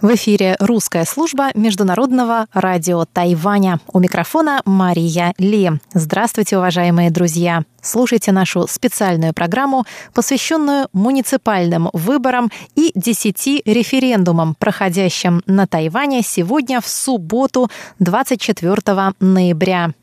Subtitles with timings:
[0.00, 3.80] В эфире русская служба Международного радио Тайваня.
[3.92, 5.72] У микрофона Мария Ли.
[5.92, 7.64] Здравствуйте, уважаемые друзья.
[7.82, 16.86] Слушайте нашу специальную программу, посвященную муниципальным выборам и десяти референдумам, проходящим на Тайване сегодня в
[16.86, 17.68] субботу
[17.98, 19.94] 24 ноября.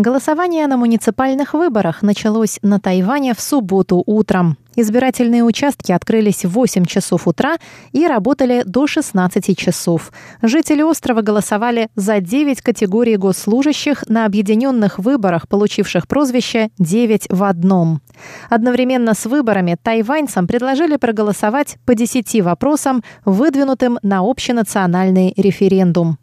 [0.00, 4.56] Голосование на муниципальных выборах началось на Тайване в субботу утром.
[4.74, 7.58] Избирательные участки открылись в 8 часов утра
[7.92, 10.10] и работали до 16 часов.
[10.40, 18.00] Жители острова голосовали за 9 категорий госслужащих на объединенных выборах, получивших прозвище «9 в одном».
[18.48, 26.16] Одновременно с выборами тайваньцам предложили проголосовать по 10 вопросам, выдвинутым на общенациональный референдум.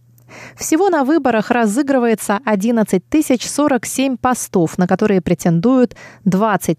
[0.56, 6.78] Всего на выборах разыгрывается 11 047 постов, на которые претендуют 20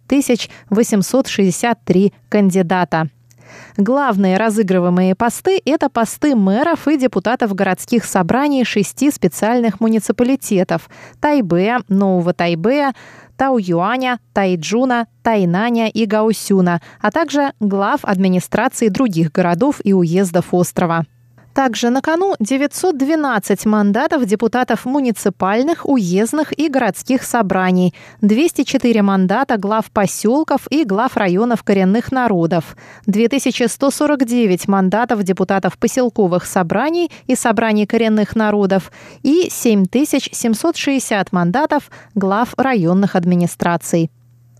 [0.70, 3.08] 863 кандидата.
[3.76, 12.34] Главные разыгрываемые посты– это посты мэров и депутатов городских собраний шести специальных муниципалитетов– Тайбэя, Нового
[12.34, 12.94] Тайбэя,
[13.36, 21.04] Тау-Юаня, Тайджуна, Тайнаня и Гаусюна, а также глав администрации других городов и уездов острова.
[21.58, 30.68] Также на кону 912 мандатов депутатов муниципальных, уездных и городских собраний, 204 мандата глав поселков
[30.70, 38.92] и глав районов коренных народов, 2149 мандатов депутатов поселковых собраний и собраний коренных народов
[39.24, 44.10] и 7760 мандатов глав районных администраций.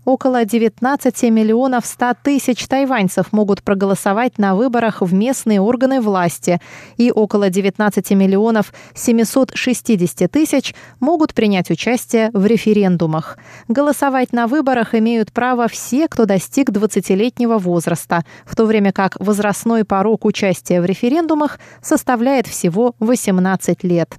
[0.09, 6.59] Около 19 миллионов 100 тысяч тайваньцев могут проголосовать на выборах в местные органы власти,
[6.97, 13.37] и около 19 миллионов 760 тысяч могут принять участие в референдумах.
[13.67, 19.85] Голосовать на выборах имеют право все, кто достиг 20-летнего возраста, в то время как возрастной
[19.85, 24.17] порог участия в референдумах составляет всего 18 лет.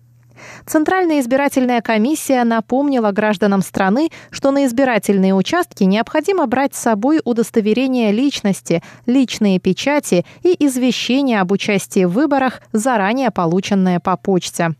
[0.66, 8.12] Центральная избирательная комиссия напомнила гражданам страны, что на избирательные участки необходимо брать с собой удостоверение
[8.12, 14.74] личности, личные печати и извещение об участии в выборах, заранее полученное по почте.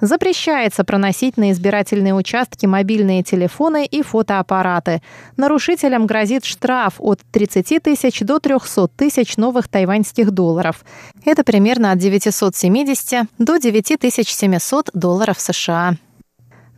[0.00, 5.02] Запрещается проносить на избирательные участки мобильные телефоны и фотоаппараты.
[5.36, 10.84] Нарушителям грозит штраф от 30 тысяч до 300 тысяч новых тайваньских долларов.
[11.24, 15.96] Это примерно от 970 до 9700 долларов США.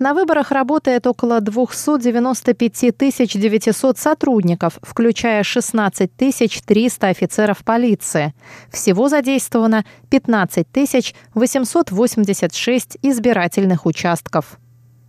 [0.04, 8.34] На выборах работает около 295 900 сотрудников, включая 16 300 офицеров полиции.
[8.70, 10.66] Всего задействовано 15
[11.32, 14.59] 886 избирательных участков.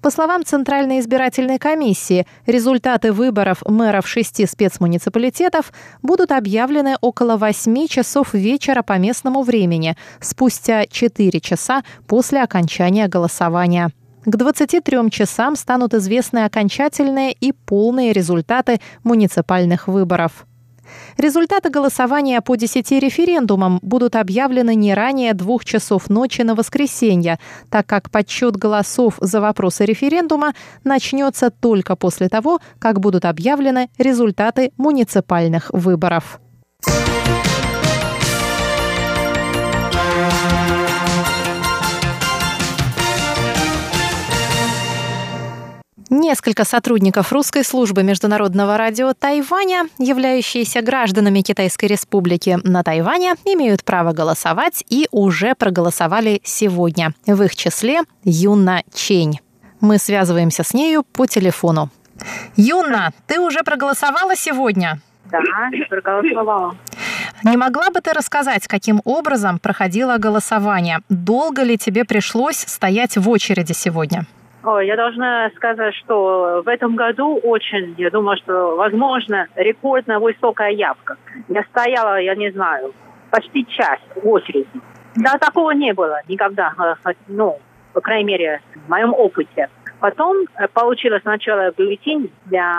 [0.01, 5.73] По словам Центральной избирательной комиссии, результаты выборов мэров шести спецмуниципалитетов
[6.03, 13.91] будут объявлены около 8 часов вечера по местному времени, спустя 4 часа после окончания голосования.
[14.25, 20.47] К 23 часам станут известны окончательные и полные результаты муниципальных выборов.
[21.17, 27.85] Результаты голосования по 10 референдумам будут объявлены не ранее двух часов ночи на воскресенье, так
[27.85, 30.53] как подсчет голосов за вопросы референдума
[30.83, 36.39] начнется только после того, как будут объявлены результаты муниципальных выборов.
[46.09, 54.13] Несколько сотрудников русской службы международного радио Тайваня, являющиеся гражданами Китайской республики на Тайване, имеют право
[54.13, 57.13] голосовать и уже проголосовали сегодня.
[57.25, 59.39] В их числе Юна Чень.
[59.81, 61.89] Мы связываемся с нею по телефону.
[62.55, 64.99] Юна, ты уже проголосовала сегодня?
[65.31, 65.39] Да,
[65.89, 66.77] проголосовала.
[67.43, 70.99] Не могла бы ты рассказать, каким образом проходило голосование?
[71.09, 74.27] Долго ли тебе пришлось стоять в очереди сегодня?
[74.67, 80.71] Ой, я должна сказать, что в этом году очень, я думаю, что, возможно, рекордно высокая
[80.71, 81.17] явка.
[81.49, 82.91] Я стояла, я не знаю,
[83.29, 84.67] почти час в очереди.
[85.17, 86.73] Да, такого не было никогда,
[87.05, 87.59] э, ну,
[87.93, 89.69] по крайней мере, в моем опыте.
[89.99, 92.73] Потом э, получила сначала бюллетень для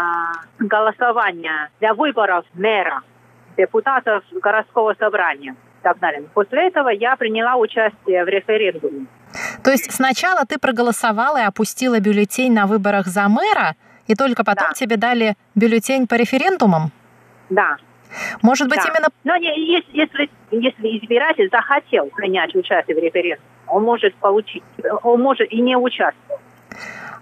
[0.58, 3.02] голосования, для выборов мэра,
[3.56, 6.22] депутатов городского собрания и так далее.
[6.34, 9.06] После этого я приняла участие в референдуме.
[9.62, 13.74] То есть сначала ты проголосовала и опустила бюллетень на выборах за мэра,
[14.06, 14.74] и только потом да.
[14.74, 16.90] тебе дали бюллетень по референдумам?
[17.50, 17.76] Да.
[18.42, 18.88] Может быть, Да.
[18.88, 24.62] именно Но не- если, если, избиратель захотел принять участие в референдуме, он может получить,
[25.02, 26.40] он может и не участвовать.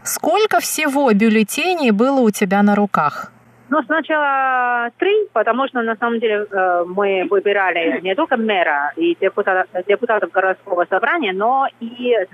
[0.02, 3.32] сколько всего бюллетеней было у тебя на руках?
[3.70, 9.16] Но сначала три, потому что на самом деле э, мы выбирали не только мэра и
[9.20, 12.26] депутата- депутатов городского собрания, но и э,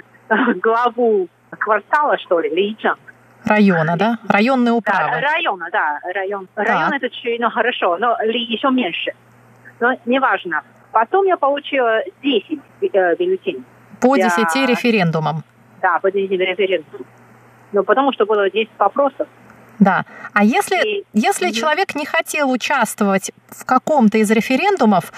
[0.62, 2.96] главу квартала, что ли, Лиджан.
[3.44, 4.18] Района, да?
[4.28, 5.20] Районные Да, управы.
[5.20, 6.48] района, да, район.
[6.56, 9.12] Район это чуть, ну хорошо, но ли еще меньше.
[9.80, 10.62] Но неважно.
[10.92, 12.58] Потом я получила 10
[12.92, 13.62] э, бюллетеней.
[14.00, 15.42] По я- 10 референдумам.
[15.80, 17.06] Да, по 10 референдумам.
[17.72, 19.28] Ну, потому что было 10 вопросов.
[19.80, 20.04] Да.
[20.32, 21.54] А если, И- если Мгм.
[21.54, 25.12] человек не хотел участвовать в каком-то из референдумов,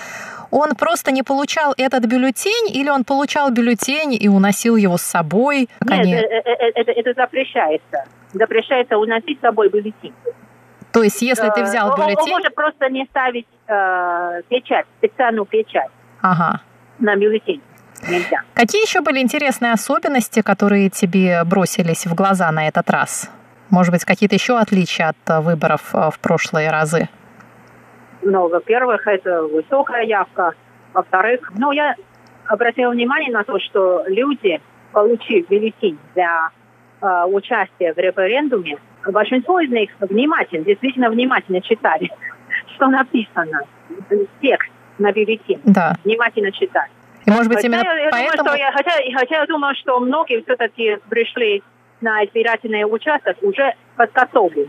[0.51, 5.69] он просто не получал этот бюллетень или он получал бюллетень и уносил его с собой?
[5.81, 8.05] Нет, они- э, э, э, это, это запрещается.
[8.33, 10.15] Запрещается уносить с собой бюллетень.
[10.93, 12.31] То есть, если ты Э, взял он- Он бюллетень...
[12.33, 15.89] может просто не ставить э, печать, специальную печать
[16.21, 16.61] Ага.
[16.99, 17.63] на бюллетень.
[18.09, 18.43] Нельзя.
[18.55, 23.31] Какие еще были интересные особенности, которые тебе бросились в глаза на этот раз?
[23.73, 27.09] Может быть, какие-то еще отличия от э, выборов э, в прошлые разы?
[28.21, 30.53] Ну, во-первых, это высокая явка.
[30.93, 31.95] Во-вторых, ну, я
[32.47, 34.61] обратила внимание на то, что люди,
[34.93, 36.51] получив бюллетень для
[37.01, 38.77] э, участия в референдуме,
[39.07, 42.11] большинство из них внимательно, действительно внимательно читали,
[42.75, 43.63] что написано,
[44.43, 45.63] текст на бюллетень.
[45.65, 45.97] Да.
[46.05, 46.91] Внимательно читали.
[47.25, 48.37] И, может быть, Хотя именно я, я поэтому...
[48.37, 51.63] думаю, что я, хотя, хотя я думаю, что многие все-таки пришли
[52.03, 54.69] на избирательный участок уже подготовлены.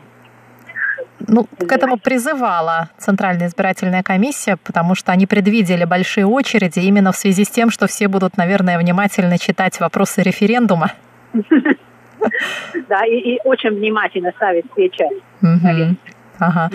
[1.27, 7.15] Ну, к этому призывала Центральная избирательная комиссия, потому что они предвидели большие очереди именно в
[7.15, 10.91] связи с тем, что все будут, наверное, внимательно читать вопросы референдума.
[12.87, 14.31] Да, и, очень внимательно
[14.75, 15.11] печать.
[15.41, 15.97] Мгм.
[16.39, 16.69] Ага.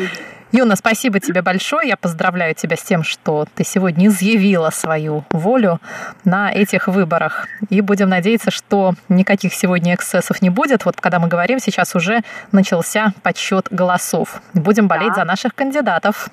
[0.50, 1.88] Юна, спасибо тебе большое.
[1.88, 5.78] Я поздравляю тебя с тем, что ты сегодня изъявила свою волю
[6.24, 7.46] на этих выборах.
[7.68, 10.86] И будем надеяться, что никаких сегодня эксцессов не будет.
[10.86, 14.40] Вот когда мы говорим, сейчас уже начался подсчет голосов.
[14.54, 15.14] Будем болеть Да.
[15.16, 16.30] за наших кандидатов.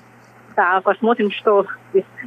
[0.56, 1.66] Да, посмотрим, что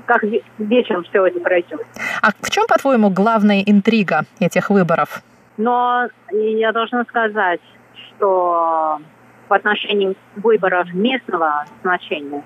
[0.06, 1.81] как ве- вечером все это пройдет.
[2.21, 5.24] А в чем, по-твоему, главная интрига этих выборов?
[5.57, 7.59] Но я должна сказать,
[7.95, 9.00] что
[9.50, 12.44] в отношении выборов местного значения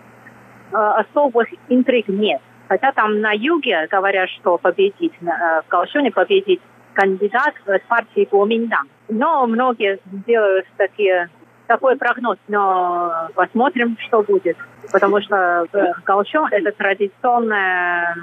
[0.72, 2.42] э, особых интриг нет.
[2.70, 6.62] Хотя там на юге говорят, что победит, на- э, в Каошуне победит
[6.94, 8.88] кандидат с партии Гоминдан.
[9.10, 11.30] Но многие делают такие,
[11.68, 14.58] такой прогноз, но посмотрим, что будет.
[14.92, 18.16] Потому что э, Каошун– это традиционная,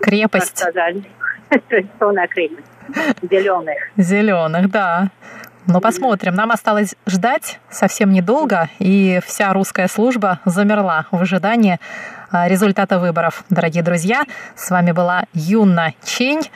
[0.00, 0.96] Крепость сказать,
[1.68, 2.66] традиционная крепость
[3.22, 3.78] зеленых.
[3.96, 5.08] зеленых, да.
[5.66, 6.34] Но посмотрим.
[6.34, 11.78] Нам осталось ждать совсем недолго, и вся русская служба замерла в ожидании
[12.30, 13.44] а, результата выборов.
[13.48, 14.24] Дорогие друзья,
[14.56, 16.50] с вами была Юна Чень.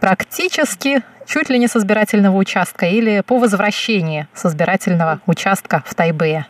[0.00, 6.46] Практически чуть ли не с избирательного участка или по возвращении с избирательного участка в Тайбэе.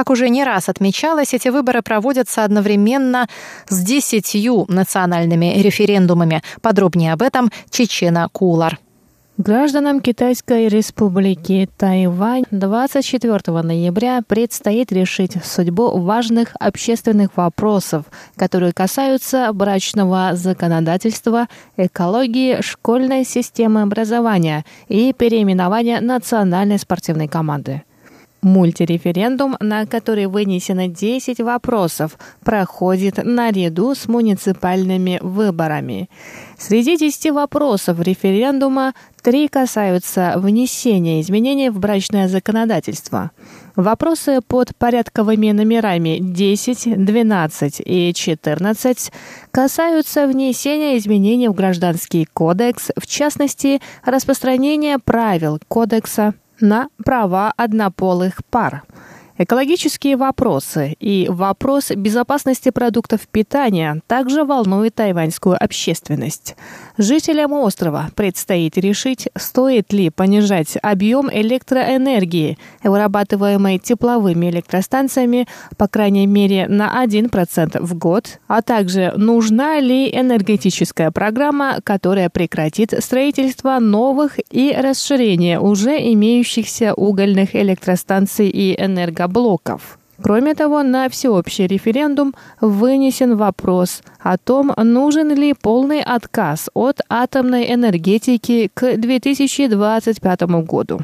[0.00, 3.28] Как уже не раз отмечалось, эти выборы проводятся одновременно
[3.68, 6.42] с десятью национальными референдумами.
[6.62, 8.78] Подробнее об этом Чечена Кулар.
[9.36, 20.30] Гражданам Китайской республики Тайвань 24 ноября предстоит решить судьбу важных общественных вопросов, которые касаются брачного
[20.32, 27.82] законодательства, экологии, школьной системы образования и переименования национальной спортивной команды.
[28.42, 36.08] Мультиреферендум, на который вынесено 10 вопросов, проходит наряду с муниципальными выборами.
[36.58, 43.30] Среди 10 вопросов референдума три касаются внесения изменений в брачное законодательство.
[43.76, 49.12] Вопросы под порядковыми номерами 10, 12 и 14
[49.50, 58.82] касаются внесения изменений в Гражданский кодекс, в частности, распространения правил кодекса на права однополых пар.
[59.42, 66.56] Экологические вопросы и вопрос безопасности продуктов питания также волнуют тайваньскую общественность.
[66.98, 76.68] Жителям острова предстоит решить, стоит ли понижать объем электроэнергии, вырабатываемой тепловыми электростанциями, по крайней мере,
[76.68, 84.76] на 1% в год, а также нужна ли энергетическая программа, которая прекратит строительство новых и
[84.78, 89.29] расширение уже имеющихся угольных электростанций и энергоблоков.
[90.22, 97.72] Кроме того, на всеобщий референдум вынесен вопрос о том, нужен ли полный отказ от атомной
[97.72, 101.00] энергетики к 2025 году.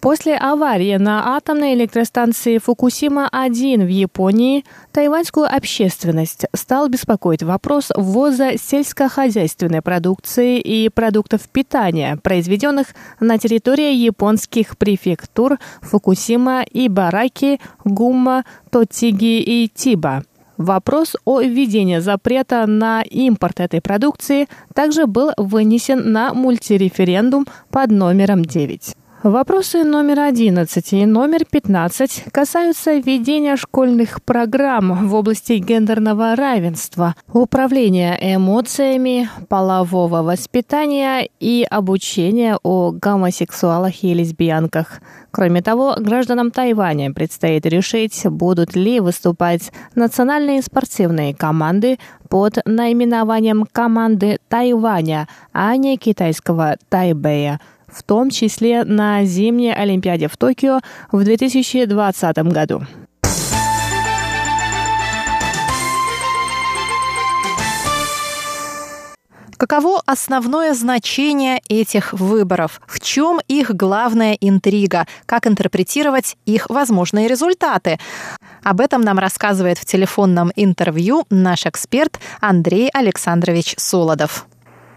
[0.00, 9.82] После аварии на атомной электростанции Фукусима-1 в Японии тайваньскую общественность стал беспокоить вопрос ввоза сельскохозяйственной
[9.82, 12.88] продукции и продуктов питания, произведенных
[13.20, 20.24] на территории японских префектур Фукусима, Ибараки, Гумма, Тотиги и Тиба.
[20.56, 28.42] Вопрос о введении запрета на импорт этой продукции также был вынесен на мультиреферендум под номером
[28.44, 28.96] 9.
[29.26, 38.16] Вопросы номер 11 и номер 15 касаются введения школьных программ в области гендерного равенства, управления
[38.20, 45.00] эмоциями, полового воспитания и обучения о гомосексуалах и лесбиянках.
[45.32, 54.38] Кроме того, гражданам Тайваня предстоит решить, будут ли выступать национальные спортивные команды под наименованием команды
[54.48, 57.58] Тайваня, а не китайского Тайбэя–
[57.96, 62.82] в том числе на зимней Олимпиаде в Токио в 2020 году.
[69.56, 72.80] Каково основное значение этих выборов?
[72.86, 75.06] В чем их главная интрига?
[75.24, 77.98] Как интерпретировать их возможные результаты?
[78.62, 84.46] Об этом нам рассказывает в телефонном интервью наш эксперт Андрей Александрович Солодов.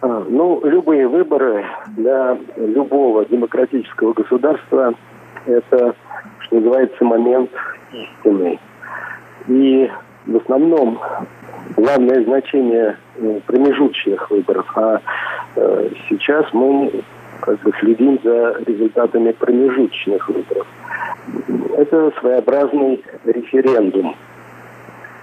[0.01, 1.65] А, ну, любые выборы
[1.97, 4.93] для любого демократического государства–
[5.45, 5.93] это,
[6.39, 7.51] что называется, момент
[7.91, 8.59] истины.
[9.47, 9.91] И
[10.25, 10.99] в основном
[11.75, 15.01] главное значение э, промежуточных выборов, а
[15.55, 17.03] э, сейчас мы
[17.41, 20.67] как бы следим за результатами промежуточных выборов.
[21.77, 24.15] Это своеобразный референдум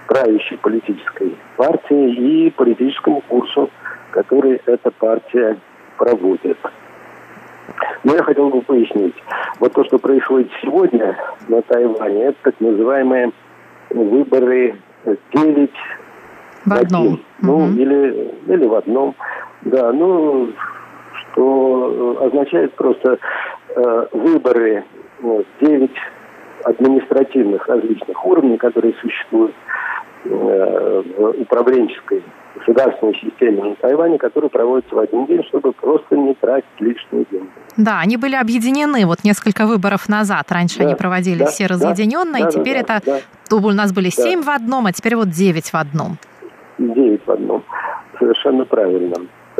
[0.07, 3.69] правящей политической партии и политическому курсу
[4.11, 5.57] который эта партия
[5.97, 6.57] проводит.
[8.03, 9.15] Но я хотел бы пояснить.
[9.59, 13.31] Вот то, что происходит сегодня на Тайване, это так называемые
[13.89, 14.77] выборы
[15.33, 15.71] 9
[16.65, 17.03] в одном.
[17.03, 17.19] Один.
[17.41, 17.65] Ну, угу.
[17.73, 19.15] или, или в одном.
[19.63, 20.49] Да, ну,
[21.13, 23.17] что означает просто
[23.75, 24.83] э, выборы
[25.21, 25.91] ну, 9
[26.63, 29.53] административных различных уровней, которые существуют
[30.25, 32.23] э, в управленческой
[32.57, 37.49] государственной системе на Тайване, которые проводятся в один день, чтобы просто не тратить лишние деньги.
[37.77, 40.51] Да, они были объединены вот несколько выборов назад.
[40.51, 43.93] Раньше да, они проводили да, все разъединенно, да, и теперь да, это да, у нас
[43.93, 44.51] были семь да.
[44.51, 46.17] в одном, а теперь вот девять в одном.
[46.77, 47.63] Девять в одном.
[48.19, 49.15] Совершенно правильно.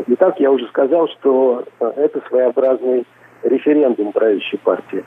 [0.06, 3.04] Итак, я уже сказал, что э, это своеобразный
[3.42, 5.04] референдум правящей партии.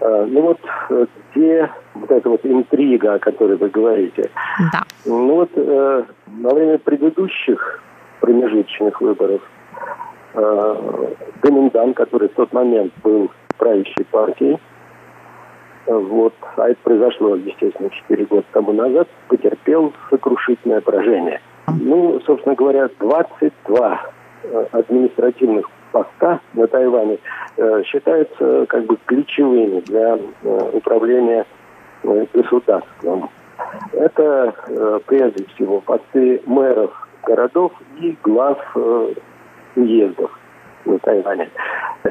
[0.00, 4.30] Э, ну вот э, где вот эта вот интрига, о которой вы говорите.
[4.72, 4.82] Да.
[5.04, 7.82] Ну вот э, во время предыдущих
[8.20, 9.40] промежуточных выборов
[10.34, 14.58] э, Гоминдан, который в тот момент был правящей партией,
[15.86, 21.40] вот, а это произошло, естественно, 4 года тому назад, потерпел сокрушительное поражение.
[21.80, 24.00] Ну, собственно говоря, 22
[24.72, 27.18] административных поста на Тайване
[27.56, 31.46] э, считаются как бы ключевыми для э, управления
[32.02, 33.30] э, государством.
[33.92, 36.92] Это э, прежде всего посты мэров
[37.24, 39.14] городов и глав э,
[39.76, 40.38] уездов
[40.84, 41.50] на Тайване.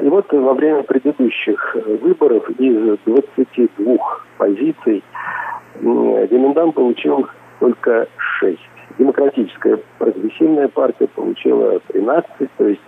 [0.00, 3.96] И вот во время предыдущих выборов из 22
[4.36, 5.02] позиций
[5.80, 7.28] Деминдан получил
[7.60, 8.58] только 6.
[8.98, 12.80] Демократическая прогрессивная партия получила 13, то есть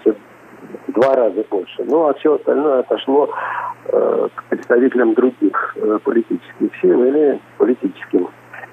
[0.89, 1.85] два раза больше.
[1.85, 3.31] Ну, а все остальное отошло
[3.87, 8.29] э, к представителям других э, политических сил или политическим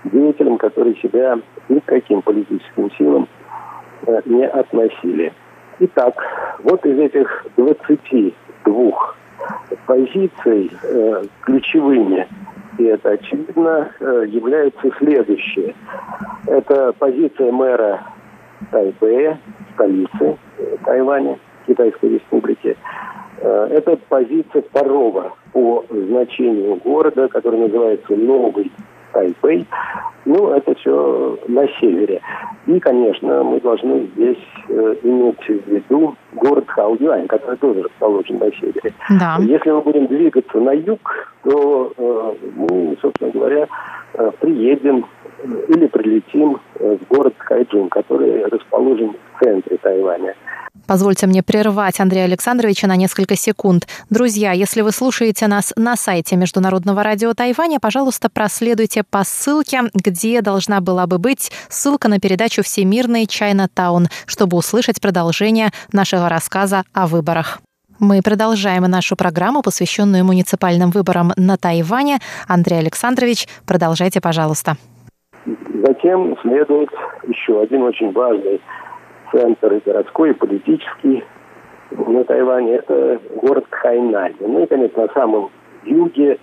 [0.06, 1.40] деятелям, которые себя
[1.70, 3.28] ни к каким политическим силам
[4.06, 5.34] э, не относили.
[5.80, 6.16] Итак,
[6.64, 9.16] вот из этих 22
[9.86, 12.28] позиций э, ключевыми,
[12.78, 15.76] и это очевидно, э, являются следующие.
[16.48, 18.02] Это позиция мэра
[18.72, 19.40] Тайбэя,
[19.74, 22.78] столицы э, Тайваня, Китайской Республики.
[23.42, 28.72] Э, это позиция второго по значению города, который называется Новый
[29.14, 29.66] Тайпей.
[30.26, 32.22] Ну, это все на севере.
[32.66, 38.52] И, конечно, мы должны здесь э, иметь в виду город Хаудюань, который тоже расположен на
[38.52, 38.94] севере.
[39.10, 39.38] Да.
[39.40, 43.68] Если мы будем двигаться на юг, то э, мы, собственно говоря,
[44.16, 45.06] э, приедем
[45.44, 50.34] или прилетим в город Хайджун, который расположен в центре Тайваня.
[50.86, 53.88] Позвольте мне прервать Андрея Александровича на несколько секунд.
[54.10, 60.42] Друзья, если вы слушаете нас на сайте Международного радио Тайваня, пожалуйста, проследуйте по ссылке, где
[60.42, 66.84] должна была бы быть ссылка на передачу «Всемирный Чайна Таун», чтобы услышать продолжение нашего рассказа
[66.94, 67.60] о выборах.
[68.00, 72.20] Мы продолжаем нашу программу, посвященную муниципальным выборам на Тайване.
[72.48, 74.78] Андрей Александрович, продолжайте, пожалуйста.
[75.88, 76.90] Затем следует
[77.28, 78.60] еще один очень важный
[79.32, 81.24] центр и городской, и политический
[81.92, 84.36] на Тайване, это город Хайнань.
[84.42, 85.50] Ну и, конечно, на самом
[85.86, 86.38] юге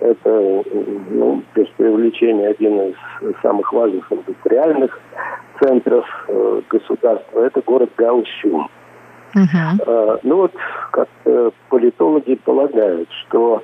[0.00, 0.62] это,
[1.10, 2.94] ну, без привлечения, один из
[3.40, 5.00] самых важных индустриальных
[5.62, 8.68] центров э, государства, это город Гаусюн.
[9.34, 9.86] Uh-huh.
[9.86, 10.52] Э, ну вот,
[10.90, 11.08] как
[11.70, 13.62] политологи полагают, что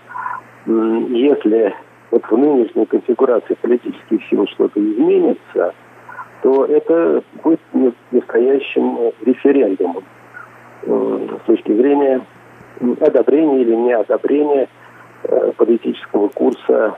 [0.66, 0.71] э,
[1.11, 1.75] если
[2.16, 5.75] вот в нынешней конфигурации политических сил что-то изменится–
[6.46, 7.61] то это будет
[8.12, 10.04] настоящим э, референдумом
[10.82, 12.20] э, с точки зрения
[13.00, 14.68] одобрения или неодобрения
[15.25, 16.94] э, политического курса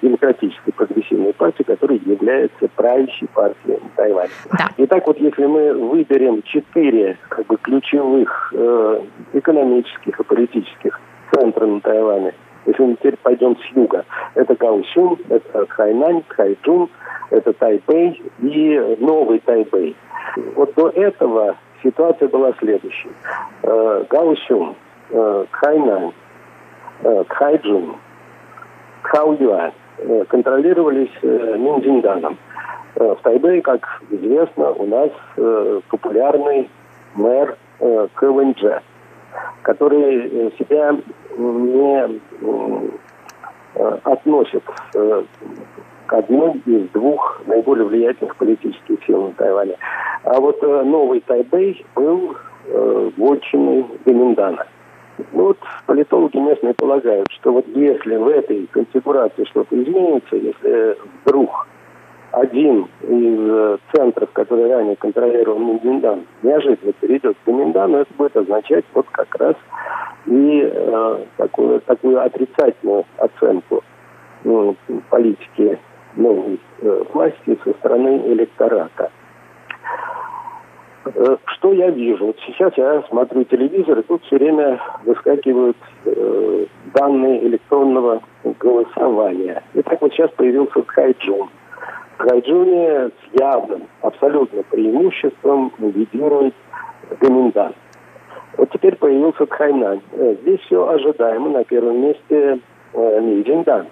[0.00, 4.30] демократической прогрессивной партии, которая является правящей партией Тайваня.
[4.56, 4.70] Да.
[4.78, 8.54] Итак, вот если мы выберем четыре как бы, ключевых
[9.34, 11.00] экономических и политических
[11.32, 12.32] центра на Тайване,
[12.68, 16.90] если мы теперь пойдем с юга, это Гаусюн, это Хайнань, Хайчжун,
[17.30, 19.96] это Тайбэй и новый Тайбэй.
[20.54, 23.10] Вот до этого ситуация была следующей.
[23.62, 24.74] Э, Гаусюн,
[25.10, 26.12] э, Хайнань,
[27.02, 27.96] э, Хайджун,
[29.02, 29.72] Хаоюань
[30.28, 32.36] контролировались Миндзинданом.
[32.94, 35.10] В Тайбэе, как известно, у нас
[35.88, 36.70] популярный
[37.14, 38.82] мэр КВНЖ,
[39.62, 40.96] который себя
[41.36, 42.20] не
[44.04, 44.62] относит
[46.08, 49.76] к одной из двух наиболее влиятельных политических сил на Тайване.
[50.24, 52.34] А вот э, новый Тайбэй был
[52.66, 54.66] э, вотчиной Гоминдана.
[55.32, 61.66] Ну вот политологи местные полагают, что вот если в этой конфигурации что-то изменится, если вдруг
[62.32, 68.84] один из э, центров, который ранее контролировал Миндан, неожиданно перейдет к Миндану, это будет означать
[68.94, 69.56] вот как раз
[70.26, 73.82] и э, такую, такую отрицательную оценку
[74.44, 74.76] ну,
[75.10, 75.78] политики
[76.16, 79.10] новой э, власти со стороны электората.
[81.14, 82.26] Э, что я вижу?
[82.26, 89.62] Вот сейчас я смотрю телевизор, и тут все время выскакивают э, данные электронного голосования.
[89.74, 91.48] И так вот сейчас появился Хайджун.
[92.18, 96.54] В Хайджуне с явным, абсолютно преимуществом лидирует
[97.20, 97.74] Гоминдан.
[98.56, 100.00] Вот теперь появился Тхайнань.
[100.12, 101.50] Э, здесь все ожидаемо.
[101.50, 102.58] На первом месте
[102.92, 103.86] э, Мидиндан.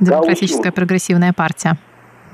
[0.00, 0.72] Демократическая Гаусюн.
[0.72, 1.76] прогрессивная партия.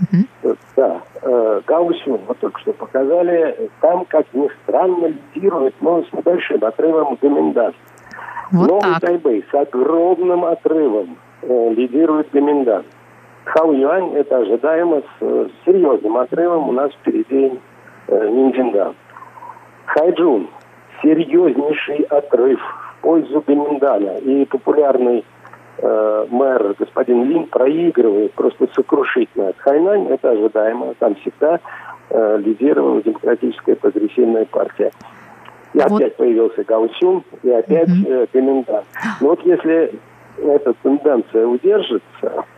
[0.01, 0.57] Угу.
[0.77, 1.03] Да.
[1.21, 7.19] Э, Гаусюн, вот только что показали, там, как ни странно, лидирует, но с небольшим отрывом
[7.21, 7.75] Гоминдан.
[8.53, 9.01] Вот Новый так.
[9.01, 12.85] Тайбэй с огромным отрывом э, лидирует Гоминдан.
[13.55, 17.59] Хау Юань, это ожидаемо, с, серьезным отрывом у нас впереди
[18.09, 18.95] э, Ниндзиндан.
[19.87, 20.49] Хайджун,
[21.03, 24.19] серьезнейший отрыв в пользу Гоминдана.
[24.19, 25.25] И популярный
[25.79, 29.55] э, мэр господин Лин проигрывает просто сокрушительно.
[29.57, 31.59] Хайнань это ожидаемо, там всегда
[32.11, 34.91] э, лидировала демократическая прогрессивная партия.
[35.73, 35.93] И вот.
[35.93, 38.13] опять появился Гаусюн, и опять угу.
[38.13, 38.85] э, Комендант.
[39.23, 39.95] Но вот если
[40.37, 42.58] эта тенденция удержится, э,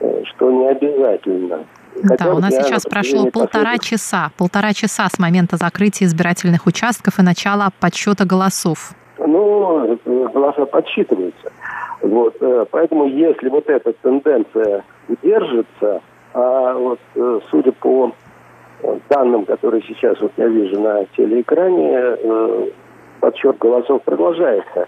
[0.00, 1.64] что не обязательно,
[2.02, 7.22] да, у нас сейчас прошло полтора часа, полтора часа с момента закрытия избирательных участков и
[7.22, 8.92] начала подсчета голосов.
[9.18, 11.52] Ну, голоса подсчитываются.
[12.02, 16.02] Вот, э, поэтому если вот эта тенденция удержится,
[16.34, 18.12] а вот э, судя по
[19.08, 22.68] данным, которые сейчас вот я вижу на телеэкране, э,
[23.20, 24.86] подсчет голосов продолжается,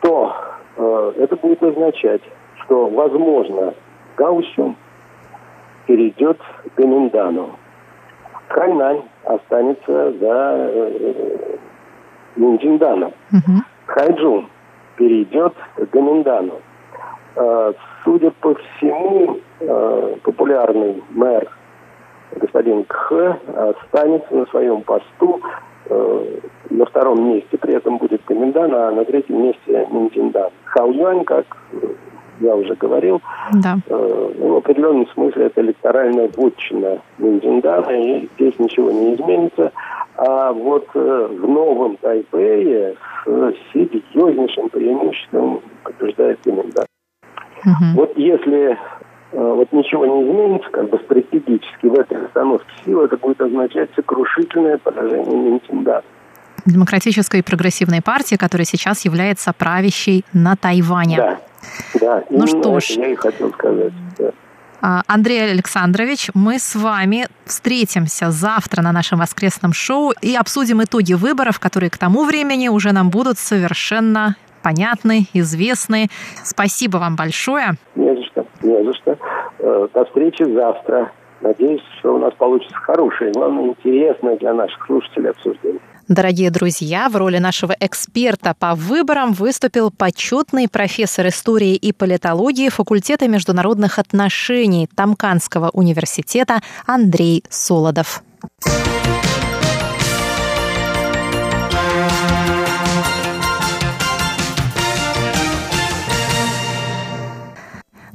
[0.00, 0.32] то
[0.76, 2.22] это будет означать,
[2.62, 3.74] что, возможно,
[4.18, 4.76] Гаусюм
[5.86, 6.38] перейдет
[6.74, 7.56] к Миндану.
[8.48, 11.08] Хайнань останется за
[12.36, 13.12] Минджинданом.
[13.32, 13.62] Угу.
[13.86, 14.48] Хайджун
[14.96, 16.60] перейдет к Гоминдану.
[17.36, 17.72] А,
[18.04, 21.48] судя по всему, а, популярный мэр
[22.36, 25.40] господин Кх останется на своем посту.
[26.68, 30.50] На втором месте при этом будет Комендан, а на третьем месте Минтиндан.
[30.64, 31.46] Хау Юань, как
[32.40, 33.20] я уже говорил,
[33.52, 33.78] да.
[33.88, 39.72] ну, в определенном смысле это электоральная вотчина Минтиндана, и здесь ничего не изменится.
[40.16, 46.88] А вот э, в новом Тайпее с серьезнейшим преимуществом побеждает комендант.
[47.64, 47.84] Угу.
[47.94, 48.76] Вот если э,
[49.32, 54.78] вот ничего не изменится, как бы стратегически в этой остановке сил, это будет означать сокрушительное
[54.78, 56.02] поражение Минтинда.
[56.66, 61.16] Демократической и прогрессивной партии, которая сейчас является правящей на Тайване.
[61.16, 61.38] Да,
[62.00, 62.24] да.
[62.30, 62.90] Ну что ж.
[62.90, 63.92] я и хотел сказать.
[64.18, 64.30] Да.
[64.80, 71.14] А, Андрей Александрович, мы с вами встретимся завтра на нашем воскресном шоу и обсудим итоги
[71.14, 76.08] выборов, которые к тому времени уже нам будут совершенно понятны, известны.
[76.44, 77.74] Спасибо вам большое.
[77.96, 79.18] Не за что, не за что.
[79.58, 81.10] Э, до встречи завтра.
[81.40, 85.80] Надеюсь, что у нас получится хорошее, главное, интересное для наших слушателей обсуждение.
[86.08, 93.28] Дорогие друзья, в роли нашего эксперта по выборам выступил почетный профессор истории и политологии факультета
[93.28, 98.22] международных отношений Тамканского университета Андрей Солодов.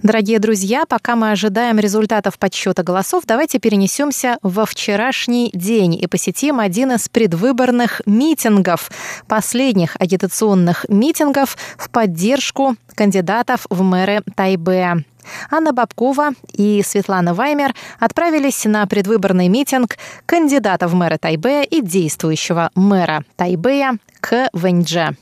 [0.03, 6.59] Дорогие друзья, пока мы ожидаем результатов подсчета голосов, давайте перенесемся во вчерашний день и посетим
[6.59, 8.91] один из предвыборных митингов,
[9.29, 15.05] последних агитационных митингов в поддержку кандидатов в мэры Тайбе.
[15.49, 22.71] Анна Бабкова и Светлана Ваймер отправились на предвыборный митинг кандидата в мэра Тайбе и действующего
[22.75, 24.49] мэра Тайбэя К.
[24.51, 25.15] Вэньдже.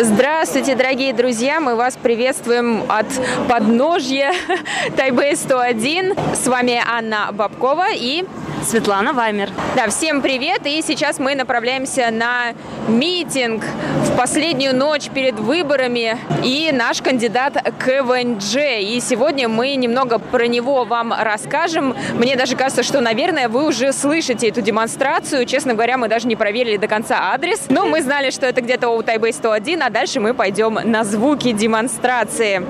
[0.00, 1.58] Здравствуйте, дорогие друзья!
[1.58, 3.06] Мы вас приветствуем от
[3.48, 4.32] подножья
[4.96, 6.14] Тайбэй 101.
[6.34, 8.24] С вами Анна Бабкова и
[8.66, 9.50] Светлана Ваймер.
[9.76, 10.62] Да, всем привет!
[10.66, 12.52] И сейчас мы направляемся на
[12.88, 16.18] митинг в последнюю ночь перед выборами.
[16.42, 18.56] И наш кандидат КВНЖ.
[18.80, 21.94] И сегодня мы немного про него вам расскажем.
[22.14, 25.46] Мне даже кажется, что, наверное, вы уже слышите эту демонстрацию.
[25.46, 27.66] Честно говоря, мы даже не проверили до конца адрес.
[27.68, 31.52] Но мы знали, что это где-то у Тайбэй 101, а дальше мы пойдем на звуки
[31.52, 32.62] демонстрации.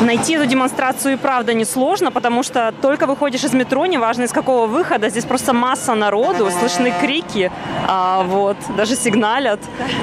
[0.00, 4.66] Найти эту демонстрацию и правда несложно, потому что только выходишь из метро, неважно из какого
[4.66, 7.50] выхода, здесь просто масса народу, слышны крики,
[7.86, 9.60] а, вот, даже сигналят.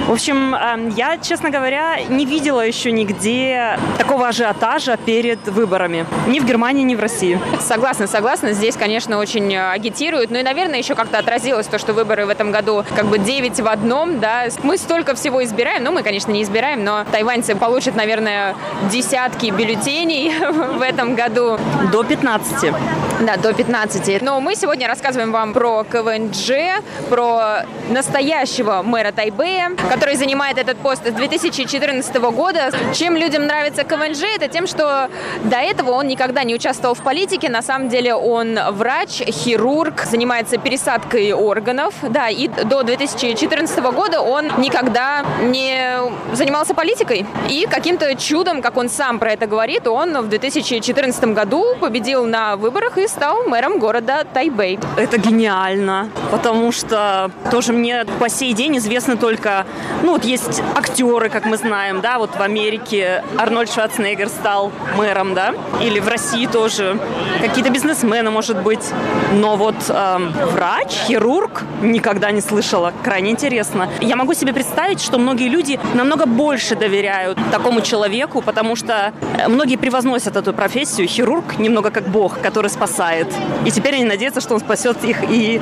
[0.07, 6.05] В общем, эм, я, честно говоря, не видела еще нигде такого ажиотажа перед выборами.
[6.27, 7.39] Ни в Германии, ни в России.
[7.59, 8.53] Согласна, согласна.
[8.53, 10.29] Здесь, конечно, очень агитируют.
[10.31, 13.59] Ну и, наверное, еще как-то отразилось то, что выборы в этом году как бы 9
[13.61, 14.45] в одном, да.
[14.63, 18.55] Мы столько всего избираем, ну, мы, конечно, не избираем, но тайваньцы получат, наверное,
[18.91, 20.31] десятки бюллетеней рождений
[20.77, 21.57] в этом году.
[21.91, 22.73] До 15.
[23.21, 24.21] Да, до 15.
[24.21, 31.05] Но мы сегодня рассказываем вам про КВНЖ, про настоящего мэра Тайбэя, который занимает этот пост
[31.05, 32.71] с 2014 года.
[32.93, 35.09] Чем людям нравится КВНЖ, это тем, что
[35.43, 37.49] до этого он никогда не участвовал в политике.
[37.49, 41.93] На самом деле он врач, хирург, занимается пересадкой органов.
[42.01, 45.99] Да, и до 2014 года он никогда не
[46.33, 47.25] занимался политикой.
[47.49, 52.25] И каким-то чудом, как он сам про это говорит, то он в 2014 году победил
[52.25, 54.79] на выборах и стал мэром города Тайбэй.
[54.97, 59.65] Это гениально, потому что тоже мне по сей день известны только,
[60.03, 65.33] ну вот есть актеры, как мы знаем, да, вот в Америке Арнольд Шварценеггер стал мэром,
[65.33, 66.99] да, или в России тоже
[67.41, 68.91] какие-то бизнесмены, может быть,
[69.33, 73.89] но вот эм, врач, хирург никогда не слышала, крайне интересно.
[74.01, 79.13] Я могу себе представить, что многие люди намного больше доверяют такому человеку, потому что
[79.47, 81.07] многие многие превозносят эту профессию.
[81.07, 83.27] Хирург немного как бог, который спасает.
[83.65, 85.61] И теперь они надеются, что он спасет их и...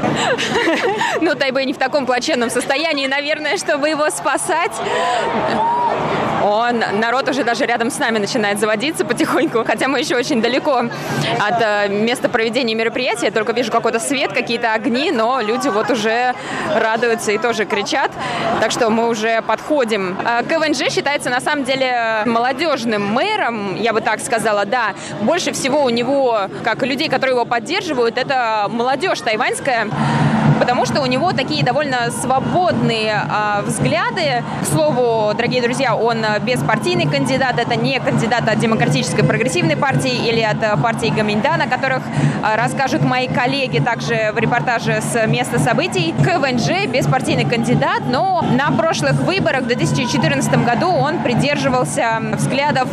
[1.22, 4.74] Ну, Тайбэй не в таком плачевном состоянии, наверное, чтобы его спасать
[6.44, 10.76] он, народ уже даже рядом с нами начинает заводиться потихоньку, хотя мы еще очень далеко
[11.40, 15.90] от э, места проведения мероприятия, я только вижу какой-то свет, какие-то огни, но люди вот
[15.90, 16.34] уже
[16.76, 18.12] радуются и тоже кричат,
[18.60, 20.18] так что мы уже подходим.
[20.26, 24.94] Э, КВНЖ считается на самом деле молодежным мэром, я бы так сказала, да.
[25.22, 29.88] Больше всего у него, как людей, которые его поддерживают, это молодежь тайваньская,
[30.64, 34.46] потому что у него такие довольно свободные э, взгляды.
[34.62, 40.40] К слову, дорогие друзья, он беспартийный кандидат, это не кандидат от Демократической прогрессивной партии или
[40.40, 45.60] от э, партии Гаминьдан, о которых э, расскажут мои коллеги также в репортаже с места
[45.60, 46.16] событий.
[46.24, 52.88] КВНЖ беспартийный кандидат, но на прошлых выборах в 2014 году он придерживался взглядов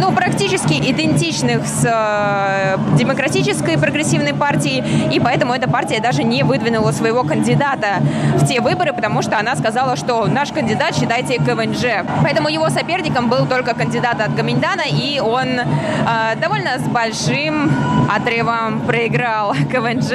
[0.00, 6.92] ну, практически идентичных с э, демократической прогрессивной партией, и поэтому эта партия даже не выдвинула
[6.92, 8.00] своего кандидата
[8.36, 12.06] в те выборы, потому что она сказала, что наш кандидат, считайте, КВНЖ.
[12.22, 17.72] Поэтому его соперником был только кандидат от Гаминдана, и он э, довольно с большим
[18.14, 20.12] отрывом проиграл КВНЖ,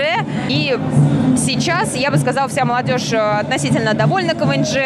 [0.48, 0.78] и
[1.38, 4.78] сейчас, я бы сказала, вся молодежь относительно довольна КВНЖ.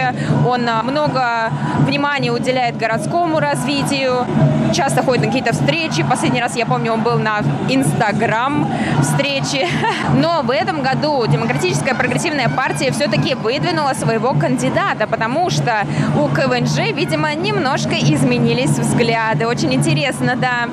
[0.47, 1.51] Он много
[1.85, 4.25] внимания уделяет городскому развитию,
[4.73, 6.03] часто ходит на какие-то встречи.
[6.03, 8.69] Последний раз, я помню, он был на Инстаграм
[9.01, 9.67] встречи.
[10.15, 15.85] Но в этом году Демократическая прогрессивная партия все-таки выдвинула своего кандидата, потому что
[16.19, 19.47] у КВНЖ, видимо, немножко изменились взгляды.
[19.47, 20.69] Очень интересно, да.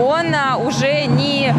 [0.00, 1.54] Он а, уже не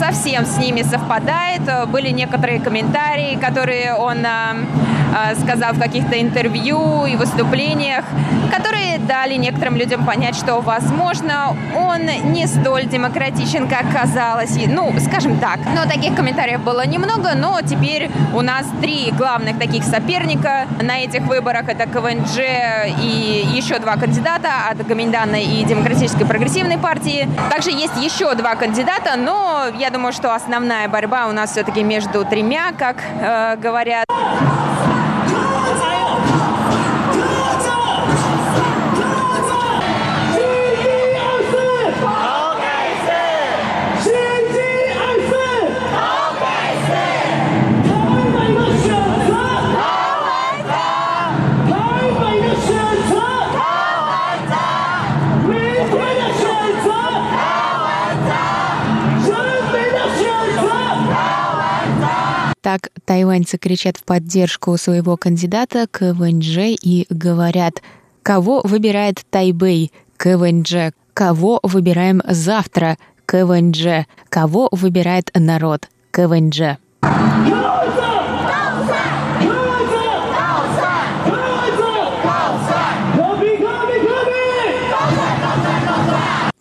[0.00, 1.62] совсем с ними совпадает.
[1.88, 4.56] Были некоторые комментарии, которые он а,
[5.14, 8.04] а, сказал в каких-то интервью и выступлениях,
[8.50, 8.79] которые
[9.10, 14.56] дали некоторым людям понять, что, возможно, он не столь демократичен, как казалось.
[14.68, 15.58] Ну, скажем так.
[15.74, 21.22] Но таких комментариев было немного, но теперь у нас три главных таких соперника на этих
[21.22, 21.68] выборах.
[21.68, 22.38] Это КВНЖ
[23.02, 27.28] и еще два кандидата от Гоминдана и Демократической прогрессивной партии.
[27.50, 32.24] Также есть еще два кандидата, но я думаю, что основная борьба у нас все-таки между
[32.24, 34.04] тремя, как э, говорят.
[62.62, 67.82] Так тайваньцы кричат в поддержку своего кандидата КВНЖ и говорят,
[68.22, 76.76] кого выбирает Тайбэй, КВНЖ, кого выбираем завтра, КВНЖ, кого выбирает народ, КВНЖ.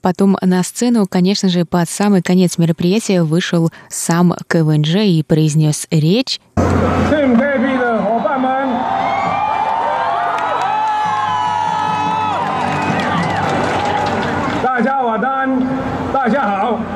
[0.02, 6.40] Потом на сцену, конечно же, под самый конец мероприятия вышел сам КВНЖ и произнес речь.
[16.12, 16.89] 大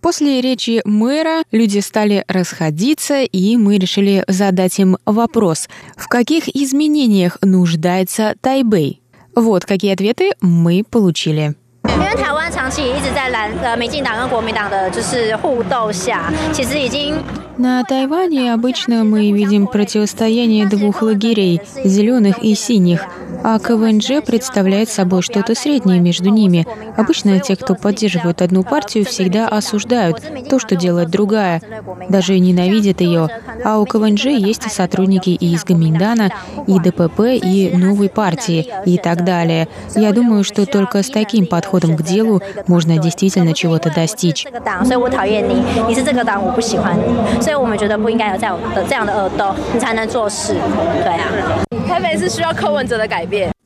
[0.00, 7.38] После речи мэра люди стали расходиться, и мы решили задать им вопрос, в каких изменениях
[7.42, 9.02] нуждается Тайбэй.
[9.34, 11.54] Вот какие ответы мы получили.
[11.87, 17.15] 因为台湾长期一直在蓝呃民进党跟国民党的就是互斗下，其实已经
[17.57, 23.05] на Тайване обычно мы видим противостояние двух лагерей – зеленых и синих,
[23.45, 26.67] а КВНЖ представляет собой что-то среднее между ними.
[26.97, 31.61] Обычно те, кто поддерживают одну партию, всегда осуждают то, что делает другая,
[32.09, 33.29] даже ненавидят ее.
[33.63, 36.31] А у КВНЖ есть сотрудники и из Гаминдана,
[36.67, 39.69] и ДПП, и новой партии, и так далее.
[39.95, 44.46] Я думаю, что только с таким подходом подходом к делу можно действительно чего-то достичь.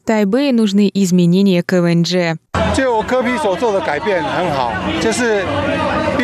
[0.04, 2.38] Тайбэю нужны изменения КВНЖ.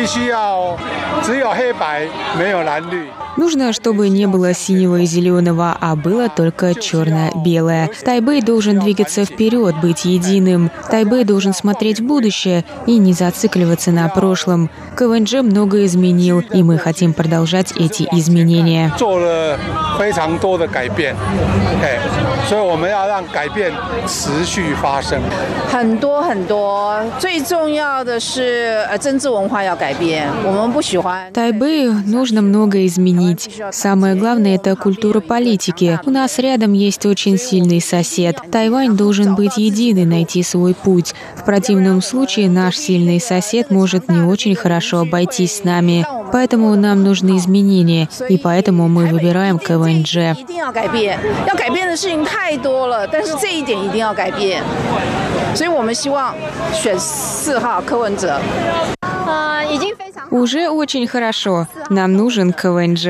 [0.00, 0.76] 比所做的改变很好，就是必须要
[1.22, 2.06] 只有黑白，
[2.38, 3.08] 没有蓝绿。
[3.36, 7.90] Нужно, чтобы не было синего и зеленого, а было только черно-белое.
[8.02, 10.70] Тайбэй должен двигаться вперед, быть единым.
[10.90, 14.70] Тайбэй должен смотреть в будущее и не зацикливаться на прошлом.
[14.98, 18.90] КВНЖ много изменил, и мы хотим продолжать эти изменения.
[29.90, 30.28] 很多很多，最重要的是呃政治文化要改变。
[30.44, 31.32] 我们不喜欢。
[31.32, 33.50] Тайбэю нужно много изменить.
[33.72, 35.98] Самое главное – это культура политики.
[36.04, 38.38] У нас рядом есть очень сильный сосед.
[38.50, 41.14] Тайвань должен быть единый, найти свой путь.
[41.36, 46.06] В противном случае наш сильный сосед может не очень хорошо обойтись с нами.
[46.32, 50.36] Поэтому нам нужны изменения, и поэтому мы выбираем КВНЖ.
[55.54, 56.34] 所以我们希望
[56.74, 58.38] 选四号柯文哲。
[60.31, 61.67] Уже очень хорошо.
[61.89, 63.05] Нам нужен КВНЖ.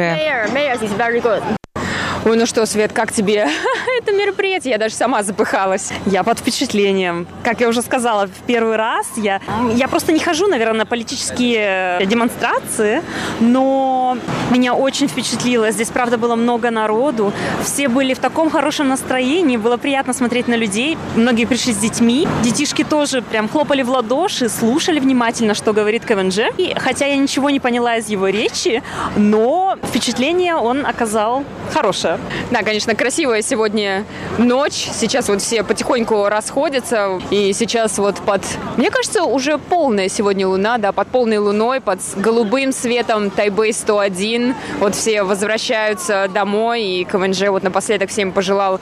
[2.24, 3.48] Ой, ну что, Свет, как тебе
[4.00, 4.74] это мероприятие?
[4.74, 5.92] Я даже сама запыхалась.
[6.06, 7.26] Я под впечатлением.
[7.44, 9.42] Как я уже сказала, в первый раз я,
[9.74, 13.02] я просто не хожу, наверное, на политические демонстрации,
[13.40, 14.18] но
[14.52, 15.72] меня очень впечатлило.
[15.72, 17.34] Здесь, правда, было много народу.
[17.64, 19.58] Все были в таком хорошем настроении.
[19.58, 21.00] Было приятно смотреть на людей.
[21.16, 22.28] Многие пришли с детьми.
[22.44, 26.52] Детишки тоже прям хлопали в ладоши, слушали внимательно, что говорит КВНЖ.
[26.60, 28.84] И хотя я ничего не поняла из его речи,
[29.16, 32.11] но впечатление он оказал хорошее.
[32.18, 32.60] Да.
[32.60, 34.06] Да, конечно, красивая сегодня
[34.38, 34.90] ночь.
[34.94, 37.20] Сейчас вот все потихоньку расходятся.
[37.30, 38.42] И сейчас вот под...
[38.78, 44.56] Мне кажется, уже полная сегодня луна, да, под полной луной, под голубым светом Тайбэй 101.
[44.80, 46.84] Вот все возвращаются домой.
[46.84, 48.80] И КВНЖ вот напоследок всем пожелал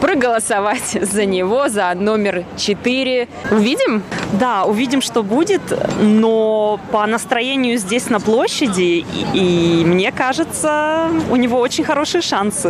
[0.00, 3.28] проголосовать за него, за номер 4.
[3.50, 4.02] Увидим?
[4.32, 5.62] Да, увидим, что будет,
[6.00, 12.67] но по настроению здесь на площади, и, и мне кажется, у него очень хорошие шансы.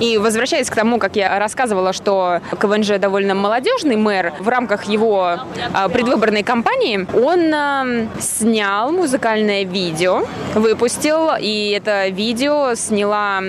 [0.00, 5.38] И возвращаясь к тому, как я рассказывала, что КВНЖ довольно молодежный мэр, в рамках его
[5.72, 7.86] а, предвыборной кампании он а,
[8.18, 13.42] снял музыкальное видео, выпустил, и это видео сняла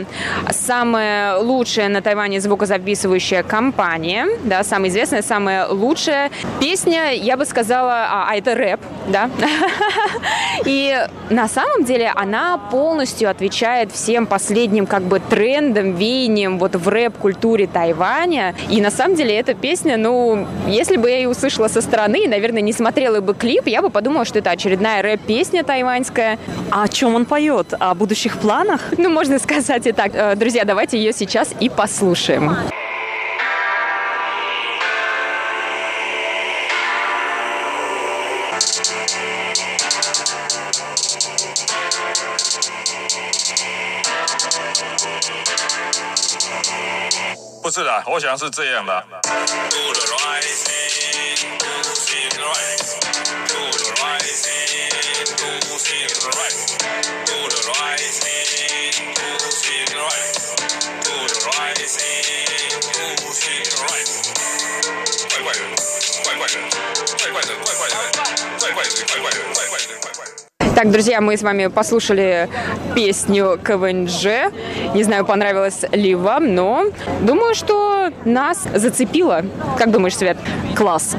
[0.49, 8.05] самая лучшая на Тайване звукозаписывающая компания, да, самая известная, самая лучшая песня, я бы сказала,
[8.09, 9.29] а, а это рэп, да.
[10.65, 10.95] И
[11.29, 17.67] на самом деле она полностью отвечает всем последним как бы трендам, веяниям вот в рэп-культуре
[17.67, 18.55] Тайваня.
[18.69, 22.61] И на самом деле эта песня, ну, если бы я ее услышала со стороны, наверное,
[22.61, 26.37] не смотрела бы клип, я бы подумала, что это очередная рэп-песня тайваньская.
[26.69, 27.73] А о чем он поет?
[27.79, 28.81] О будущих планах?
[28.97, 30.11] Ну, можно сказать и так.
[30.13, 32.51] Э, друзья, давайте ее сейчас и послушаем.
[32.51, 32.90] 不
[47.71, 49.05] 是啦，我想是这样的。
[65.31, 65.59] 怪怪的，
[66.23, 66.59] 怪怪的，
[67.17, 67.95] 怪怪的，怪怪的，
[68.59, 69.37] 怪怪的，怪怪的，
[70.83, 70.91] 的。
[70.91, 72.49] Так, друзья, мы с вами послушали
[72.95, 74.51] песню КВНЖ.
[74.95, 76.85] Не знаю, понравилось ли вам, но
[77.21, 79.45] думаю, что нас зацепило.
[79.77, 80.37] Как думаешь, Свет?
[80.75, 81.15] Класс.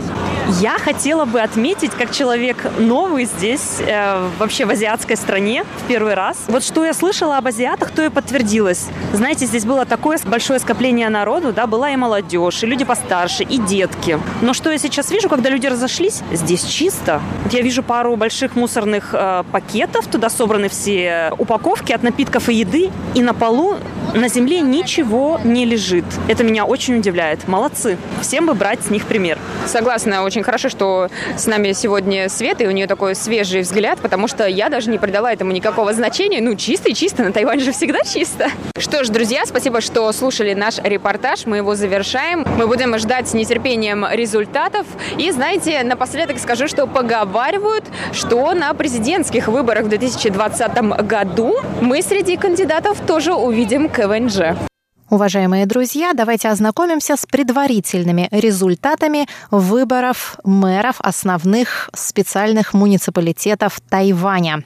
[0.60, 6.14] Я хотела бы отметить, как человек новый здесь, э, вообще в азиатской стране, в первый
[6.14, 6.36] раз.
[6.48, 8.86] Вот что я слышала об азиатах, то и подтвердилось.
[9.12, 13.56] Знаете, здесь было такое большое скопление народу, да, была и молодежь, и люди постарше, и
[13.58, 14.18] детки.
[14.40, 17.22] Но что я сейчас вижу, когда люди разошлись, здесь чисто.
[17.44, 22.54] Вот я вижу пару больших мусорных э, пакетов, туда собраны все упаковки от напитков и
[22.54, 23.76] еды, и на полу
[24.14, 26.04] на земле ничего не лежит.
[26.28, 27.46] Это меня очень удивляет.
[27.46, 27.98] Молодцы.
[28.20, 29.38] Всем бы брать с них пример.
[29.66, 34.28] Согласна, очень хорошо, что с нами сегодня Света, и у нее такой свежий взгляд, потому
[34.28, 36.40] что я даже не придала этому никакого значения.
[36.40, 38.50] Ну, чисто и чисто, на Тайване же всегда чисто.
[38.76, 41.46] Что ж, друзья, спасибо, что слушали наш репортаж.
[41.46, 42.44] Мы его завершаем.
[42.58, 44.86] Мы будем ждать с нетерпением результатов.
[45.16, 52.36] И, знаете, напоследок скажу, что поговаривают, что на президентских выборах в 2020 году мы среди
[52.36, 54.71] кандидатов тоже увидим КВНЖ.
[55.12, 64.64] Уважаемые друзья, давайте ознакомимся с предварительными результатами выборов мэров основных специальных муниципалитетов Тайваня.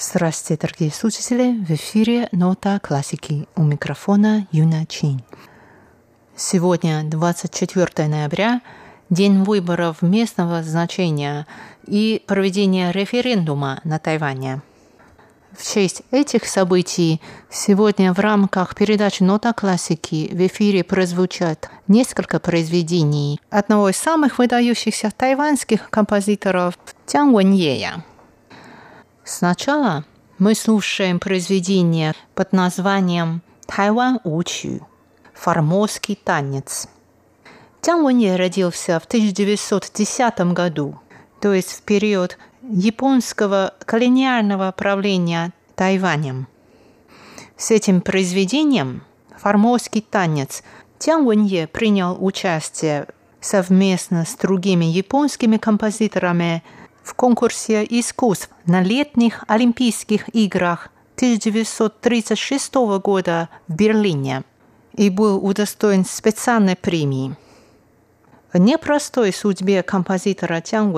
[0.00, 1.58] Здравствуйте, дорогие слушатели!
[1.64, 5.24] В эфире «Нота классики» у микрофона Юна Чин.
[6.36, 8.60] Сегодня 24 ноября,
[9.10, 11.48] день выборов местного значения
[11.84, 14.62] и проведения референдума на Тайване.
[15.50, 17.20] В честь этих событий
[17.50, 25.10] сегодня в рамках передачи «Нота классики» в эфире прозвучат несколько произведений одного из самых выдающихся
[25.10, 28.04] тайваньских композиторов Тян Вэньея–
[29.28, 30.06] Сначала
[30.38, 34.86] мы слушаем произведение под названием «Тайвань Учу»–
[35.34, 36.88] «Формозский танец».
[37.82, 40.98] Тян Вэнье родился в 1910 году,
[41.42, 46.48] то есть в период японского колониального правления Тайванем.
[47.58, 49.02] С этим произведением
[49.36, 50.62] «Формозский танец»
[50.98, 53.06] Тян Вэнье принял участие
[53.42, 56.64] совместно с другими японскими композиторами–
[57.08, 64.44] в конкурсе искусств на летних Олимпийских играх 1936 года в Берлине
[64.92, 67.34] и был удостоен специальной премии.
[68.52, 70.92] Непростой судьбе композитора Тян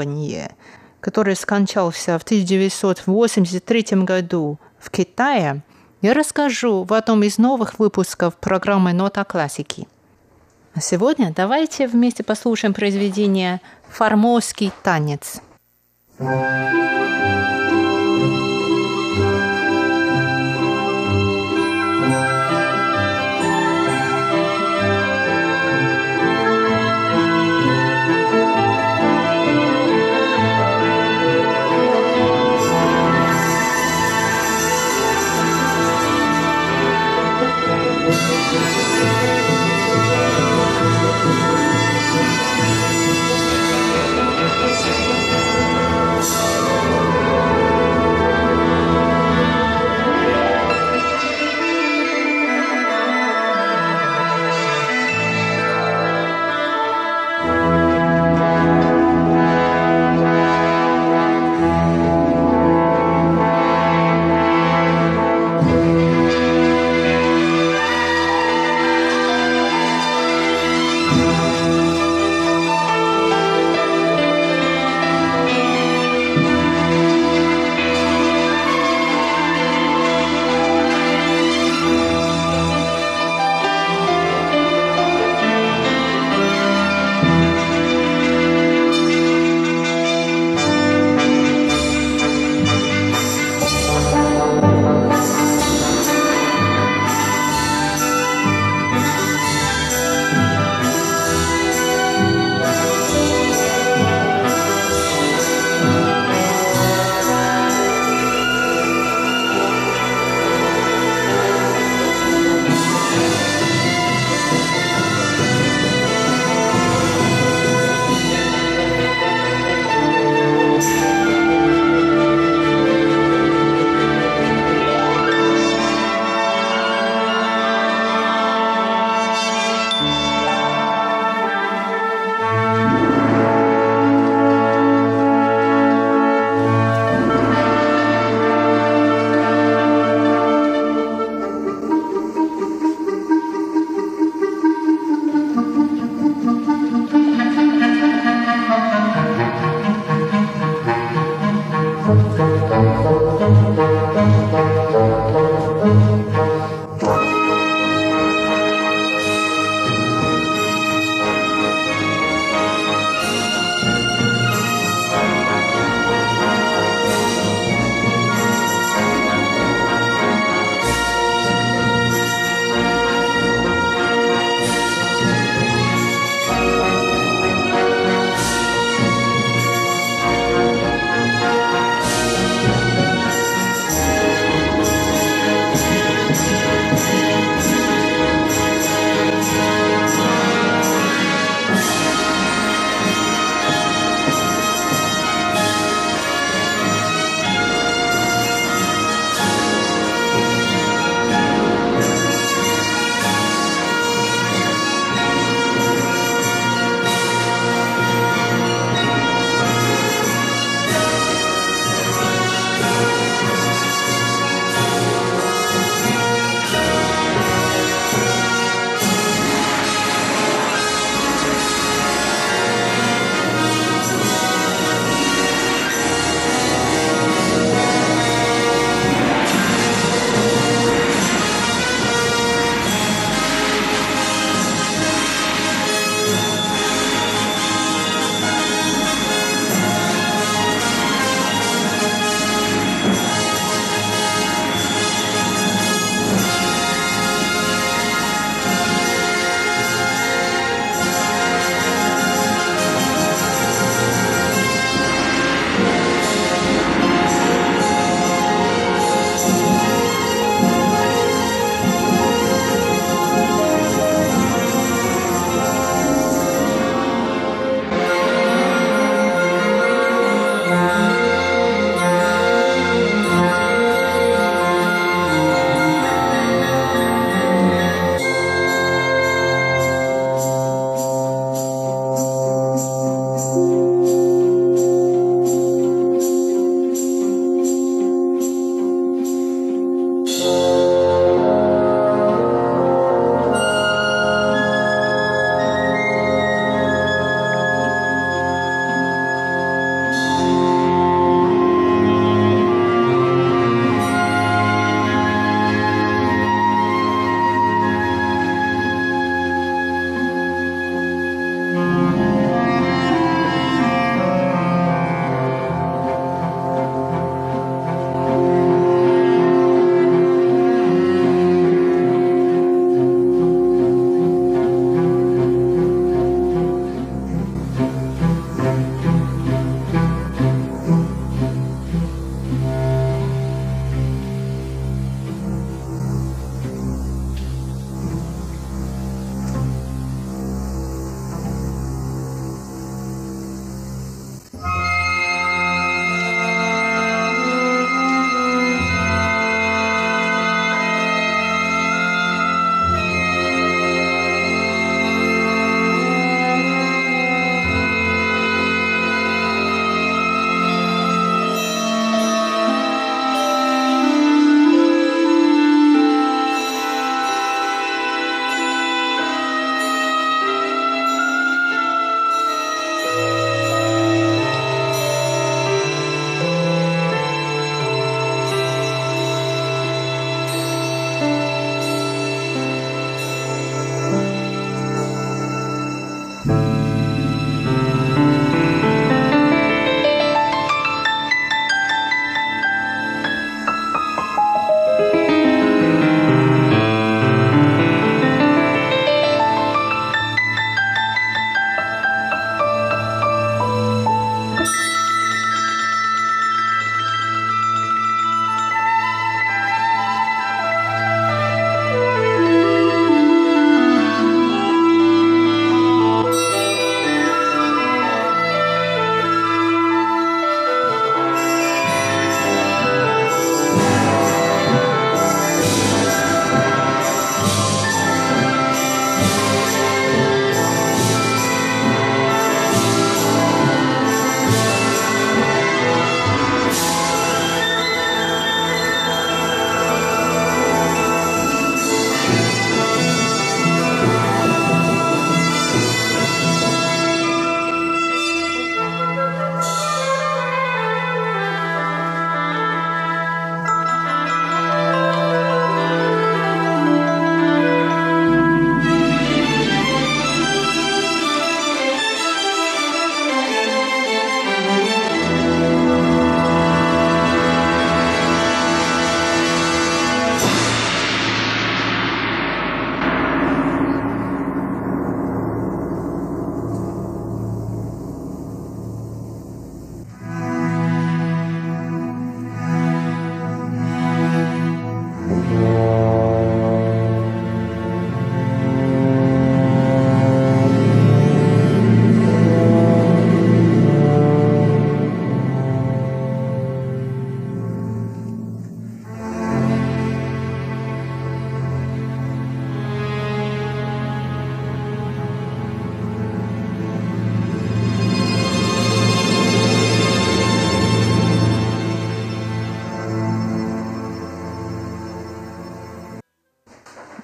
[1.01, 5.63] который скончался в 1983 году в Китае,
[6.03, 9.87] я расскажу в одном из новых выпусков программы «Нота классики».
[10.75, 15.41] А сегодня давайте вместе послушаем произведение «Формозский танец».
[16.21, 17.50] Música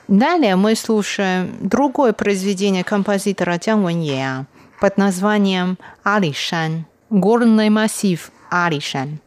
[0.08, 4.46] Далее мы слушаем другое произведение композитора Джан Вэнье
[4.80, 9.18] под названием «Алишан»– горный массив Алишан.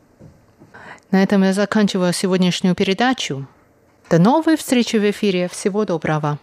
[1.11, 3.45] На этом я заканчиваю сегодняшнюю передачу.
[4.09, 5.49] До новой встречи в эфире.
[5.49, 6.39] Всего доброго.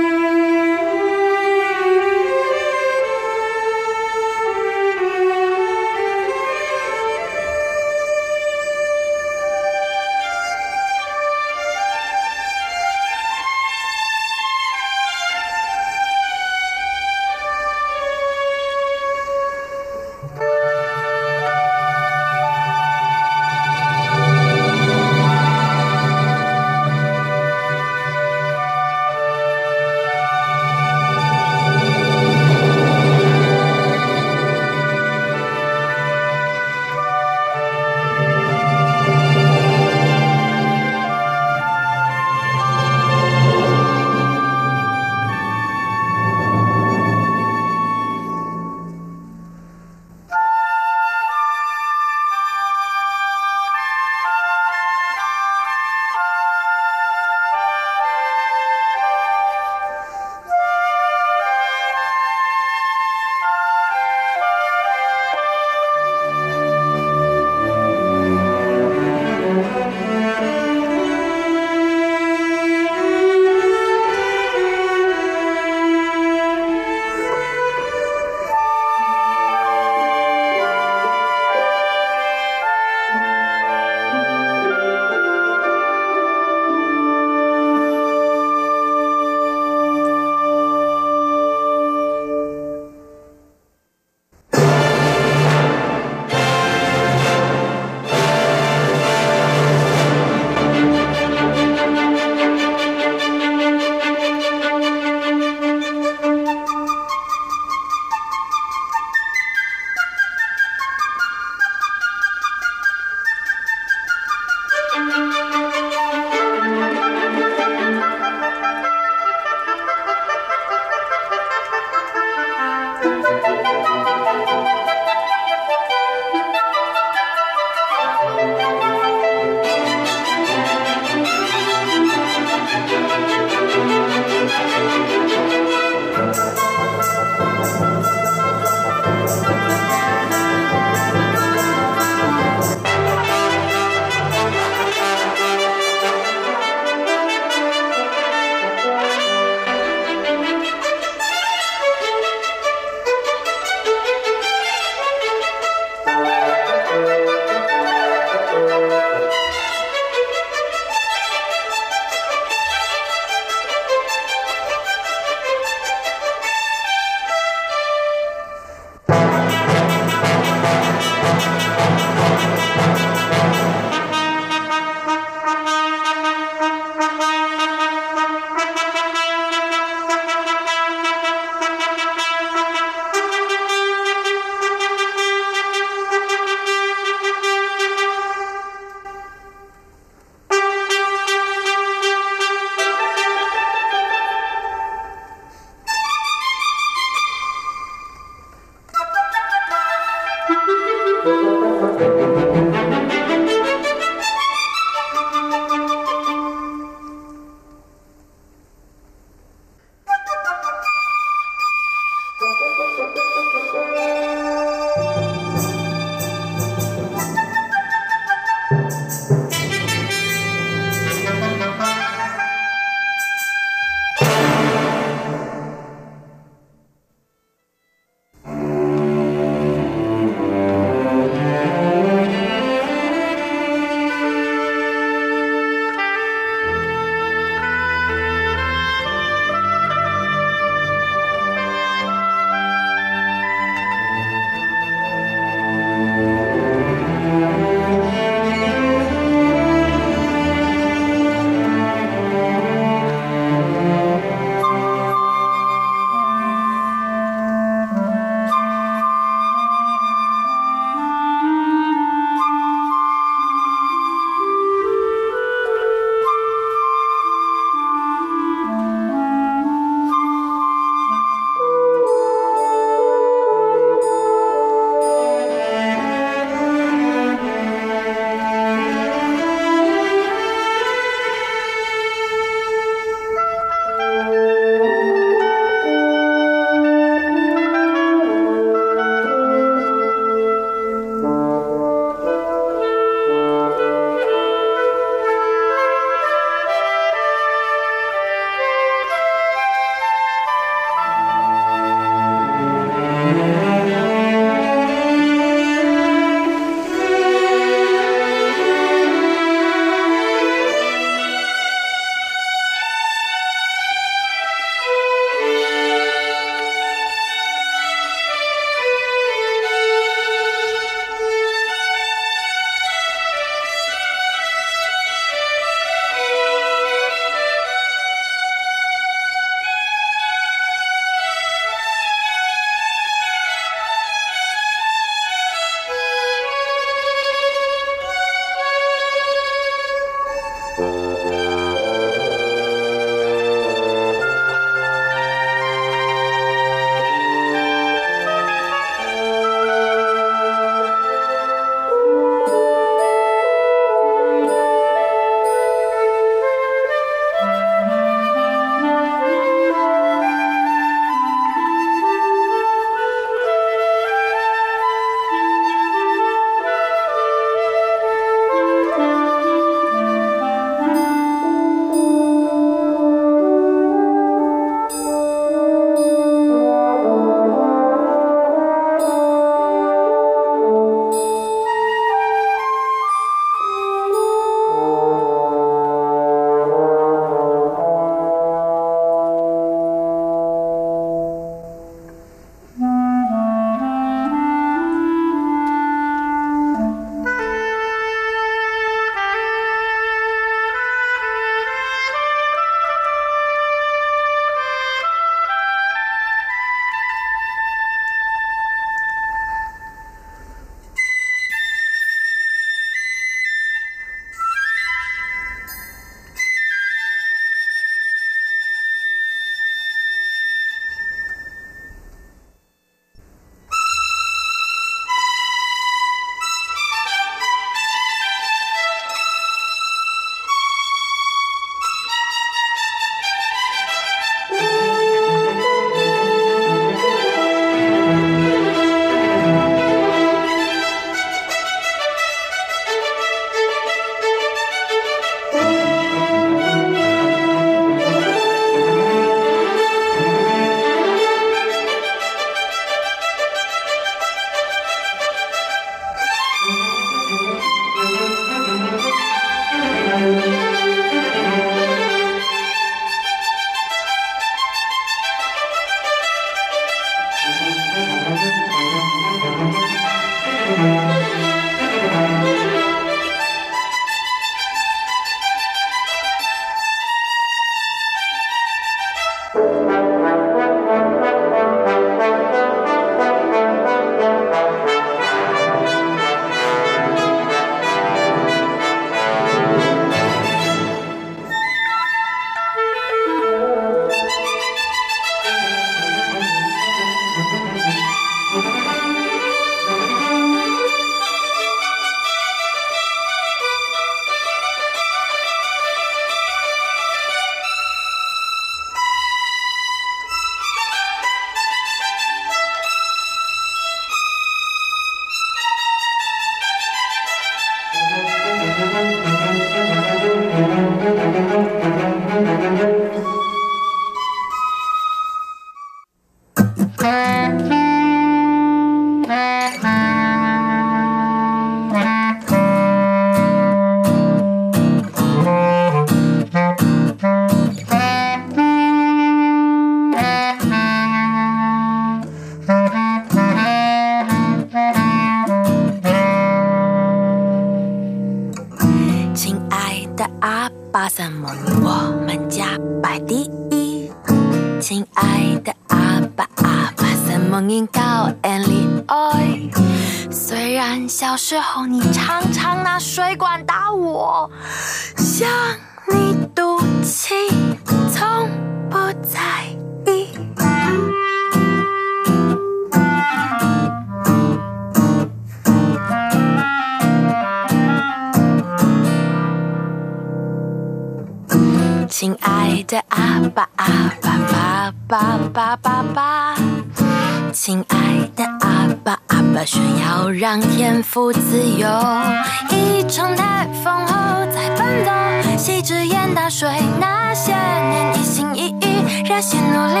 [596.50, 596.68] 水，
[596.98, 600.00] 那些年一心一意，热心努力。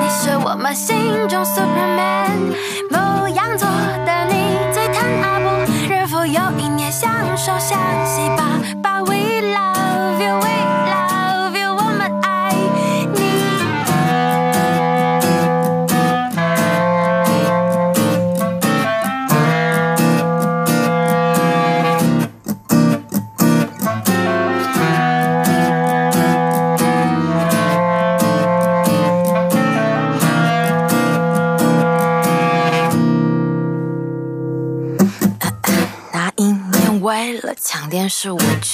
[0.00, 2.54] 你是我们心中 Superman，
[2.88, 3.68] 牧羊座
[4.06, 5.48] 的你最疼阿布，
[5.92, 8.20] 日复又一年相守相惜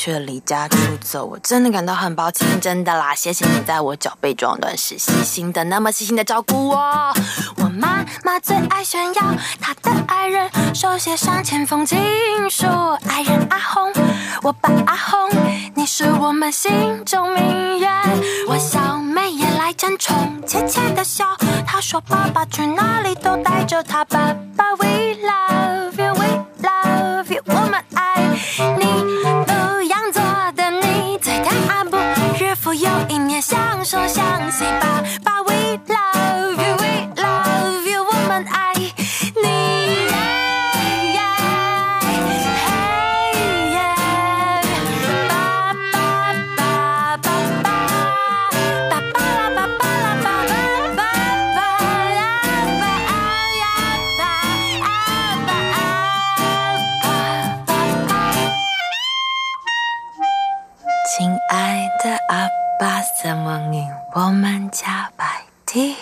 [0.08, 6.78] 却离家出走，我真的感到很抱歉，真的啦，谢谢你在我脚被撞断时细心的那么细心的照顾我。
[7.56, 9.22] 我妈妈最爱炫耀
[9.60, 11.98] 她的爱人手写上千封情
[12.48, 12.64] 书，
[13.06, 13.92] 爱人阿红，
[14.42, 15.28] 我爸阿红，
[15.74, 17.86] 你是我们心中明月。
[18.48, 21.26] 我小妹也来争宠，怯怯的笑，
[21.66, 25.18] 她说爸爸去哪里都带着她，爸爸为
[64.28, 65.96] 我们家摆地？